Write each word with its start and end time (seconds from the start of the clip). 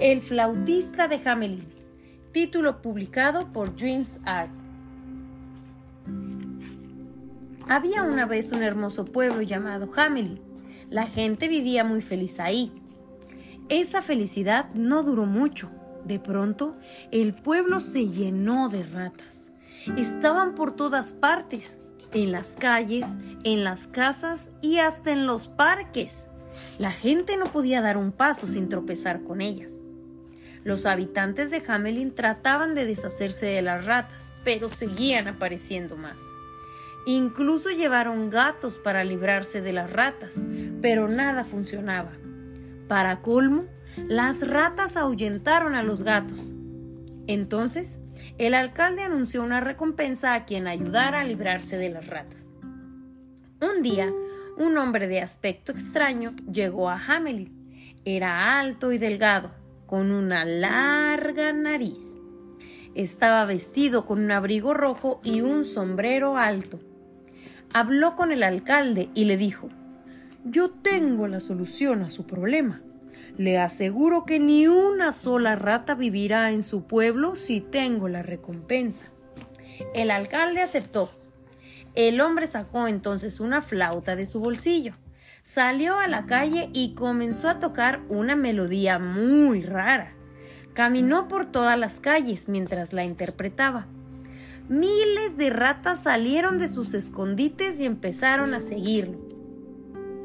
El 0.00 0.20
flautista 0.20 1.08
de 1.08 1.20
Hamelin. 1.28 1.66
Título 2.30 2.80
publicado 2.82 3.50
por 3.50 3.74
Dreams 3.74 4.20
Art. 4.24 4.52
Había 7.68 8.04
una 8.04 8.24
vez 8.24 8.52
un 8.52 8.62
hermoso 8.62 9.06
pueblo 9.06 9.42
llamado 9.42 9.90
Hamelin. 9.96 10.40
La 10.88 11.08
gente 11.08 11.48
vivía 11.48 11.82
muy 11.82 12.00
feliz 12.00 12.38
ahí. 12.38 12.70
Esa 13.68 14.00
felicidad 14.00 14.72
no 14.72 15.02
duró 15.02 15.26
mucho. 15.26 15.68
De 16.04 16.20
pronto, 16.20 16.76
el 17.10 17.34
pueblo 17.34 17.80
se 17.80 18.06
llenó 18.06 18.68
de 18.68 18.84
ratas. 18.84 19.50
Estaban 19.96 20.54
por 20.54 20.76
todas 20.76 21.12
partes, 21.12 21.80
en 22.12 22.30
las 22.30 22.54
calles, 22.54 23.18
en 23.42 23.64
las 23.64 23.88
casas 23.88 24.52
y 24.62 24.78
hasta 24.78 25.10
en 25.10 25.26
los 25.26 25.48
parques. 25.48 26.28
La 26.78 26.92
gente 26.92 27.36
no 27.36 27.46
podía 27.46 27.80
dar 27.80 27.96
un 27.96 28.12
paso 28.12 28.46
sin 28.46 28.68
tropezar 28.68 29.24
con 29.24 29.40
ellas. 29.40 29.82
Los 30.64 30.86
habitantes 30.86 31.50
de 31.50 31.62
Hamelin 31.66 32.14
trataban 32.14 32.74
de 32.74 32.84
deshacerse 32.84 33.46
de 33.46 33.62
las 33.62 33.84
ratas, 33.84 34.32
pero 34.44 34.68
seguían 34.68 35.28
apareciendo 35.28 35.96
más. 35.96 36.20
Incluso 37.06 37.70
llevaron 37.70 38.28
gatos 38.28 38.78
para 38.78 39.04
librarse 39.04 39.62
de 39.62 39.72
las 39.72 39.90
ratas, 39.90 40.44
pero 40.82 41.08
nada 41.08 41.44
funcionaba. 41.44 42.12
Para 42.86 43.22
colmo, 43.22 43.64
las 44.08 44.46
ratas 44.46 44.96
ahuyentaron 44.96 45.74
a 45.74 45.82
los 45.82 46.02
gatos. 46.02 46.52
Entonces, 47.26 48.00
el 48.38 48.54
alcalde 48.54 49.02
anunció 49.02 49.42
una 49.42 49.60
recompensa 49.60 50.34
a 50.34 50.44
quien 50.44 50.66
ayudara 50.66 51.20
a 51.20 51.24
librarse 51.24 51.76
de 51.76 51.90
las 51.90 52.06
ratas. 52.06 52.44
Un 53.60 53.82
día, 53.82 54.12
un 54.56 54.76
hombre 54.76 55.08
de 55.08 55.20
aspecto 55.20 55.72
extraño 55.72 56.34
llegó 56.50 56.90
a 56.90 57.00
Hamelin. 57.02 58.00
Era 58.04 58.58
alto 58.58 58.92
y 58.92 58.98
delgado, 58.98 59.52
con 59.88 60.12
una 60.12 60.44
larga 60.44 61.54
nariz. 61.54 62.14
Estaba 62.94 63.46
vestido 63.46 64.04
con 64.04 64.22
un 64.22 64.30
abrigo 64.30 64.74
rojo 64.74 65.18
y 65.24 65.40
un 65.40 65.64
sombrero 65.64 66.36
alto. 66.36 66.78
Habló 67.72 68.14
con 68.14 68.30
el 68.30 68.42
alcalde 68.42 69.08
y 69.14 69.24
le 69.24 69.38
dijo, 69.38 69.70
Yo 70.44 70.68
tengo 70.68 71.26
la 71.26 71.40
solución 71.40 72.02
a 72.02 72.10
su 72.10 72.26
problema. 72.26 72.82
Le 73.38 73.58
aseguro 73.58 74.26
que 74.26 74.38
ni 74.38 74.68
una 74.68 75.10
sola 75.10 75.56
rata 75.56 75.94
vivirá 75.94 76.52
en 76.52 76.62
su 76.62 76.84
pueblo 76.84 77.34
si 77.34 77.62
tengo 77.62 78.08
la 78.08 78.22
recompensa. 78.22 79.06
El 79.94 80.10
alcalde 80.10 80.60
aceptó. 80.60 81.10
El 81.94 82.20
hombre 82.20 82.46
sacó 82.46 82.88
entonces 82.88 83.40
una 83.40 83.62
flauta 83.62 84.16
de 84.16 84.26
su 84.26 84.38
bolsillo, 84.38 84.92
salió 85.48 85.98
a 85.98 86.08
la 86.08 86.26
calle 86.26 86.68
y 86.74 86.94
comenzó 86.94 87.48
a 87.48 87.58
tocar 87.58 88.02
una 88.10 88.36
melodía 88.36 88.98
muy 88.98 89.62
rara. 89.62 90.12
Caminó 90.74 91.26
por 91.26 91.46
todas 91.46 91.78
las 91.78 92.00
calles 92.00 92.50
mientras 92.50 92.92
la 92.92 93.06
interpretaba. 93.06 93.86
Miles 94.68 95.38
de 95.38 95.48
ratas 95.48 96.02
salieron 96.02 96.58
de 96.58 96.68
sus 96.68 96.92
escondites 96.92 97.80
y 97.80 97.86
empezaron 97.86 98.52
a 98.52 98.60
seguirlo. 98.60 99.16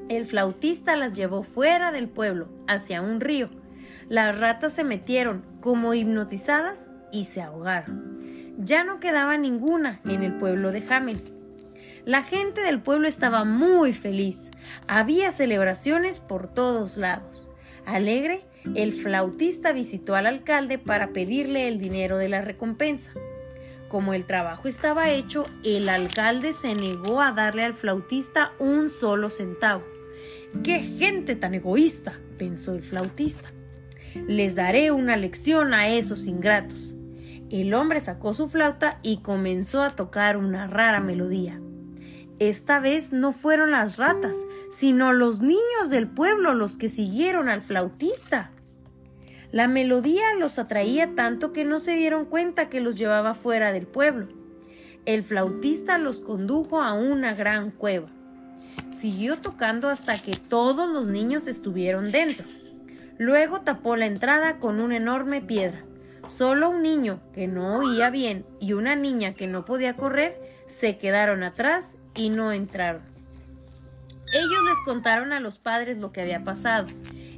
El 0.10 0.26
flautista 0.26 0.98
las 0.98 1.16
llevó 1.16 1.44
fuera 1.44 1.94
del 1.94 2.10
pueblo, 2.10 2.50
hacia 2.68 3.02
un 3.02 3.22
río. 3.22 3.50
Las 4.10 4.38
ratas 4.38 4.74
se 4.74 4.84
metieron 4.84 5.46
como 5.62 5.94
hipnotizadas 5.94 6.90
y 7.14 7.24
se 7.26 7.42
ahogaron. 7.42 8.20
Ya 8.58 8.84
no 8.84 9.00
quedaba 9.00 9.38
ninguna 9.38 10.02
en 10.04 10.22
el 10.22 10.34
pueblo 10.38 10.74
de 10.74 10.84
Hamel. 10.90 11.43
La 12.06 12.22
gente 12.22 12.60
del 12.60 12.82
pueblo 12.82 13.08
estaba 13.08 13.46
muy 13.46 13.94
feliz. 13.94 14.52
Había 14.88 15.32
celebraciones 15.32 16.20
por 16.20 16.54
todos 16.54 16.98
lados. 16.98 17.50
Alegre, 17.86 18.42
el 18.76 18.92
flautista 18.92 19.72
visitó 19.72 20.16
al 20.16 20.26
alcalde 20.26 20.78
para 20.78 21.14
pedirle 21.14 21.70
el 21.70 21.80
dinero 21.80 22.18
de 22.18 22.28
la 22.28 22.42
recompensa. 22.42 23.14
Como 23.88 24.14
el 24.14 24.26
trabajo 24.26 24.68
estaba 24.68 25.12
hecho, 25.12 25.46
el 25.64 25.88
alcalde 25.88 26.52
se 26.52 26.76
negó 26.76 27.22
a 27.22 27.32
darle 27.32 27.64
al 27.64 27.74
flautista 27.74 28.52
un 28.60 28.90
solo 28.90 29.30
centavo. 29.30 29.84
¡Qué 30.62 30.80
gente 30.80 31.38
tan 31.38 31.54
egoísta! 31.54 32.20
pensó 32.38 32.74
el 32.74 32.84
flautista. 32.84 33.54
Les 34.28 34.56
daré 34.56 34.92
una 34.92 35.16
lección 35.16 35.74
a 35.74 35.88
esos 35.88 36.26
ingratos. 36.26 36.96
El 37.50 37.74
hombre 37.74 38.02
sacó 38.02 38.34
su 38.34 38.50
flauta 38.50 39.00
y 39.04 39.22
comenzó 39.22 39.84
a 39.84 39.96
tocar 39.96 40.36
una 40.36 40.68
rara 40.68 41.00
melodía. 41.00 41.63
Esta 42.50 42.82
vez 42.82 43.14
no 43.14 43.32
fueron 43.32 43.72
las 43.72 43.96
ratas, 43.96 44.36
sino 44.70 45.14
los 45.14 45.40
niños 45.40 45.90
del 45.90 46.10
pueblo 46.10 46.54
los 46.54 46.78
que 46.78 46.90
siguieron 46.90 47.48
al 47.48 47.62
flautista. 47.62 48.52
La 49.54 49.70
melodía 49.70 50.34
los 50.38 50.60
atraía 50.60 51.16
tanto 51.16 51.54
que 51.54 51.64
no 51.64 51.80
se 51.80 51.94
dieron 51.94 52.26
cuenta 52.26 52.68
que 52.68 52.82
los 52.82 52.98
llevaba 52.98 53.34
fuera 53.34 53.72
del 53.72 53.88
pueblo. 53.88 54.28
El 55.06 55.24
flautista 55.24 55.98
los 55.98 56.20
condujo 56.20 56.82
a 56.82 56.92
una 56.92 57.34
gran 57.34 57.72
cueva. 57.72 58.10
Siguió 58.90 59.38
tocando 59.38 59.88
hasta 59.88 60.22
que 60.22 60.34
todos 60.36 60.90
los 60.90 61.08
niños 61.08 61.48
estuvieron 61.48 62.12
dentro. 62.12 62.46
Luego 63.18 63.62
tapó 63.62 63.96
la 63.96 64.06
entrada 64.06 64.60
con 64.60 64.82
una 64.82 64.98
enorme 64.98 65.40
piedra. 65.40 65.86
Solo 66.28 66.72
un 66.72 66.82
niño 66.82 67.22
que 67.34 67.48
no 67.48 67.78
oía 67.78 68.10
bien 68.10 68.46
y 68.60 68.74
una 68.74 68.98
niña 68.98 69.34
que 69.34 69.48
no 69.48 69.64
podía 69.64 69.96
correr 69.96 70.42
se 70.66 70.98
quedaron 70.98 71.44
atrás 71.44 71.98
y 72.16 72.30
no 72.30 72.52
entraron. 72.52 73.02
Ellos 74.34 74.64
les 74.66 74.82
contaron 74.86 75.32
a 75.32 75.40
los 75.40 75.60
padres 75.60 75.98
lo 75.98 76.12
que 76.12 76.22
había 76.22 76.44
pasado. 76.44 76.88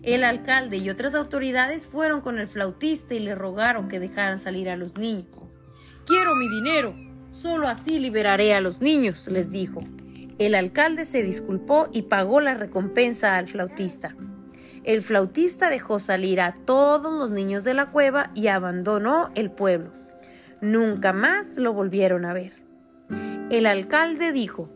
El 0.02 0.24
alcalde 0.24 0.78
y 0.78 0.90
otras 0.90 1.14
autoridades 1.14 1.88
fueron 1.88 2.22
con 2.22 2.40
el 2.40 2.48
flautista 2.48 3.14
y 3.16 3.20
le 3.20 3.36
rogaron 3.36 3.90
que 3.90 4.00
dejaran 4.00 4.40
salir 4.40 4.70
a 4.70 4.78
los 4.78 4.96
niños. 4.96 5.26
Quiero 6.06 6.36
mi 6.36 6.48
dinero. 6.48 6.96
Solo 7.32 7.68
así 7.68 8.00
liberaré 8.00 8.54
a 8.54 8.62
los 8.62 8.80
niños, 8.80 9.28
les 9.28 9.50
dijo. 9.50 9.82
El 10.38 10.56
alcalde 10.56 11.04
se 11.04 11.24
disculpó 11.24 11.90
y 11.92 12.04
pagó 12.04 12.40
la 12.40 12.54
recompensa 12.54 13.38
al 13.38 13.48
flautista. 13.48 14.16
El 14.84 15.02
flautista 15.02 15.70
dejó 15.70 15.98
salir 15.98 16.40
a 16.40 16.54
todos 16.54 17.12
los 17.12 17.32
niños 17.32 17.64
de 17.64 17.74
la 17.74 17.88
cueva 17.88 18.32
y 18.36 18.48
abandonó 18.48 19.32
el 19.34 19.50
pueblo. 19.50 19.92
Nunca 20.62 21.12
más 21.12 21.58
lo 21.58 21.74
volvieron 21.74 22.24
a 22.24 22.34
ver. 22.34 22.65
El 23.52 23.68
alcalde 23.68 24.32
dijo, 24.32 24.70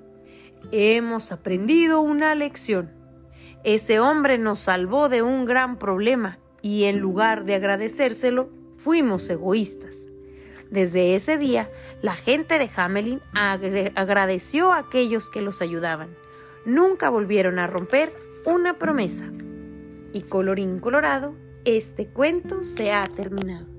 Hemos 0.71 1.31
aprendido 1.31 2.01
una 2.01 2.35
lección. 2.35 2.91
Ese 3.63 3.99
hombre 3.99 4.37
nos 4.37 4.59
salvó 4.59 5.09
de 5.09 5.23
un 5.23 5.45
gran 5.45 5.79
problema 5.79 6.37
y 6.61 6.83
en 6.83 6.99
lugar 6.99 7.45
de 7.45 7.55
agradecérselo, 7.55 8.49
fuimos 8.77 9.27
egoístas. 9.29 10.07
Desde 10.69 11.15
ese 11.15 11.39
día, 11.39 11.71
la 12.01 12.15
gente 12.15 12.59
de 12.59 12.69
Hamelin 12.75 13.21
agradeció 13.33 14.71
a 14.71 14.77
aquellos 14.77 15.31
que 15.31 15.41
los 15.41 15.63
ayudaban. 15.63 16.15
Nunca 16.63 17.09
volvieron 17.09 17.57
a 17.57 17.65
romper 17.65 18.13
una 18.45 18.77
promesa. 18.77 19.31
Y 20.13 20.21
colorín 20.21 20.79
colorado, 20.79 21.33
este 21.65 22.07
cuento 22.07 22.63
se 22.63 22.91
ha 22.93 23.03
terminado. 23.05 23.78